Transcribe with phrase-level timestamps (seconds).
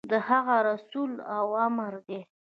[0.11, 2.21] د هغه رسول اوامر دي.